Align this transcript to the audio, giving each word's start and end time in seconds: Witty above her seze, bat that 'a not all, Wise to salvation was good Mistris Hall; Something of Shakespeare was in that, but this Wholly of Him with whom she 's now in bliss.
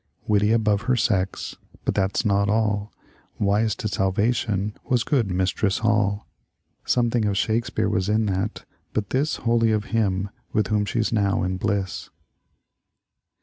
Witty 0.25 0.51
above 0.51 0.81
her 0.89 0.95
seze, 0.95 1.57
bat 1.85 1.93
that 1.93 2.25
'a 2.25 2.27
not 2.27 2.49
all, 2.49 2.91
Wise 3.37 3.75
to 3.75 3.87
salvation 3.87 4.73
was 4.83 5.03
good 5.03 5.27
Mistris 5.27 5.81
Hall; 5.81 6.25
Something 6.85 7.25
of 7.25 7.37
Shakespeare 7.37 7.87
was 7.87 8.09
in 8.09 8.25
that, 8.25 8.65
but 8.93 9.11
this 9.11 9.35
Wholly 9.35 9.71
of 9.71 9.83
Him 9.93 10.31
with 10.53 10.69
whom 10.69 10.85
she 10.85 11.03
's 11.03 11.11
now 11.13 11.43
in 11.43 11.57
bliss. 11.57 12.09